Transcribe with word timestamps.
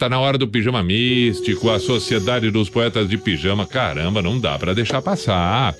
tá 0.00 0.08
na 0.08 0.18
hora 0.18 0.38
do 0.38 0.48
pijama 0.48 0.82
místico, 0.82 1.68
a 1.68 1.78
sociedade 1.78 2.50
dos 2.50 2.70
poetas 2.70 3.06
de 3.06 3.18
pijama. 3.18 3.66
Caramba, 3.66 4.22
não 4.22 4.40
dá 4.40 4.58
para 4.58 4.74
deixar 4.74 5.02
passar. 5.02 5.74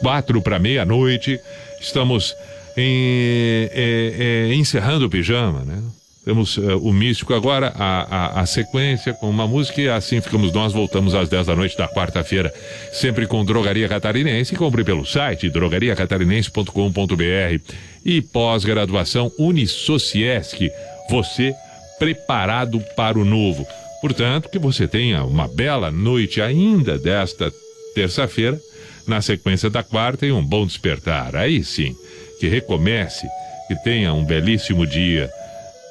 Quatro 0.00 0.42
para 0.42 0.58
meia-noite, 0.58 1.38
estamos 1.80 2.34
em, 2.76 3.68
é, 3.70 4.48
é, 4.50 4.54
encerrando 4.54 5.06
o 5.06 5.10
pijama, 5.10 5.64
né? 5.64 5.80
Temos 6.24 6.56
uh, 6.58 6.78
o 6.78 6.92
místico 6.92 7.32
agora, 7.32 7.72
a, 7.76 8.02
a, 8.02 8.40
a, 8.40 8.46
sequência 8.46 9.14
com 9.14 9.30
uma 9.30 9.46
música 9.46 9.80
e 9.80 9.88
assim 9.88 10.20
ficamos 10.20 10.52
nós. 10.52 10.72
Voltamos 10.72 11.14
às 11.14 11.28
10 11.28 11.46
da 11.46 11.54
noite 11.56 11.78
da 11.78 11.88
quarta-feira, 11.88 12.52
sempre 12.92 13.26
com 13.26 13.44
Drogaria 13.44 13.88
Catarinense. 13.88 14.56
Compre 14.56 14.82
pelo 14.84 15.06
site 15.06 15.48
drogariacatarinense.com.br 15.48 17.74
e 18.04 18.20
pós-graduação 18.20 19.30
Unisociesc. 19.38 20.68
Você 21.08 21.54
preparado 22.00 22.82
para 22.96 23.18
o 23.18 23.24
novo. 23.24 23.66
Portanto, 24.00 24.48
que 24.48 24.58
você 24.58 24.88
tenha 24.88 25.22
uma 25.22 25.46
bela 25.46 25.90
noite 25.90 26.40
ainda 26.40 26.98
desta 26.98 27.52
terça-feira, 27.94 28.58
na 29.06 29.20
sequência 29.20 29.68
da 29.68 29.82
quarta 29.82 30.24
e 30.24 30.32
um 30.32 30.42
bom 30.42 30.66
despertar. 30.66 31.36
Aí 31.36 31.62
sim, 31.62 31.94
que 32.40 32.48
recomece, 32.48 33.26
que 33.68 33.74
tenha 33.84 34.14
um 34.14 34.24
belíssimo 34.24 34.86
dia. 34.86 35.30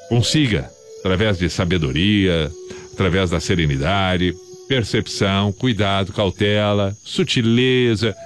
Consiga, 0.08 0.68
através 0.98 1.38
de 1.38 1.48
sabedoria, 1.48 2.50
através 2.92 3.30
da 3.30 3.38
serenidade, 3.38 4.34
percepção, 4.68 5.52
cuidado, 5.52 6.12
cautela, 6.12 6.96
sutileza, 7.04 8.16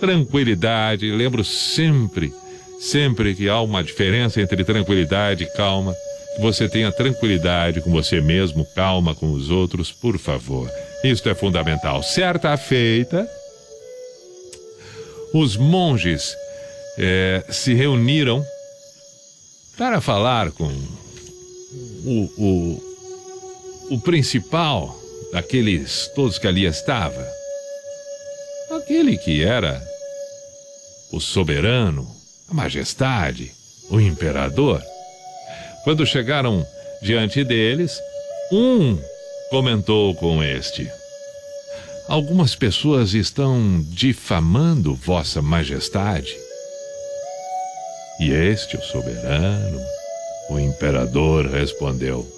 tranquilidade. 0.00 1.10
Lembro 1.12 1.44
sempre, 1.44 2.32
sempre 2.80 3.34
que 3.34 3.48
há 3.48 3.60
uma 3.60 3.84
diferença 3.84 4.40
entre 4.40 4.64
tranquilidade 4.64 5.44
e 5.44 5.46
calma 5.54 5.94
que 6.34 6.40
você 6.40 6.68
tenha 6.68 6.90
tranquilidade 6.90 7.80
com 7.80 7.90
você 7.90 8.20
mesmo, 8.20 8.66
calma 8.74 9.14
com 9.14 9.32
os 9.32 9.50
outros, 9.50 9.92
por 9.92 10.18
favor. 10.18 10.70
Isto 11.04 11.28
é 11.28 11.34
fundamental. 11.34 12.02
Certa 12.02 12.56
feita, 12.56 13.28
os 15.34 15.56
monges 15.56 16.36
é, 16.98 17.42
se 17.50 17.74
reuniram 17.74 18.44
para 19.76 20.00
falar 20.00 20.52
com 20.52 20.70
o, 22.04 22.32
o, 22.38 22.82
o 23.90 24.00
principal 24.00 24.98
daqueles 25.32 26.10
todos 26.14 26.38
que 26.38 26.46
ali 26.46 26.66
estava. 26.66 27.26
Aquele 28.70 29.16
que 29.16 29.42
era 29.42 29.82
o 31.12 31.20
soberano, 31.20 32.06
a 32.48 32.54
majestade, 32.54 33.52
o 33.90 34.00
imperador. 34.00 34.82
Quando 35.84 36.06
chegaram 36.06 36.64
diante 37.02 37.42
deles, 37.42 38.00
um 38.52 38.96
comentou 39.50 40.14
com 40.14 40.42
este: 40.42 40.88
Algumas 42.08 42.54
pessoas 42.54 43.14
estão 43.14 43.84
difamando 43.88 44.94
Vossa 44.94 45.42
Majestade. 45.42 46.36
E 48.20 48.30
este, 48.30 48.76
o 48.76 48.82
soberano, 48.82 49.80
o 50.50 50.58
imperador, 50.60 51.46
respondeu: 51.46 52.30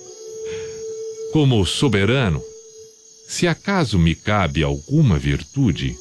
Como 1.32 1.66
soberano, 1.66 2.42
se 3.28 3.46
acaso 3.46 3.98
me 3.98 4.14
cabe 4.14 4.62
alguma 4.62 5.18
virtude, 5.18 5.94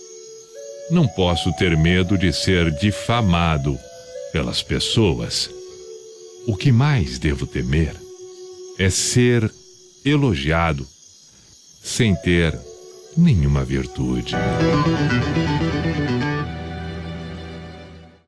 não 0.90 1.08
posso 1.08 1.52
ter 1.54 1.76
medo 1.76 2.18
de 2.18 2.32
ser 2.32 2.72
difamado 2.72 3.78
pelas 4.32 4.62
pessoas. 4.62 5.50
O 6.46 6.58
que 6.58 6.72
mais 6.72 7.18
devo 7.18 7.48
temer 7.48 7.96
é 8.78 8.90
ser 8.90 9.50
elogiado 10.04 10.86
sem 11.82 12.14
ter 12.16 12.60
nenhuma 13.16 13.64
virtude. 13.64 14.36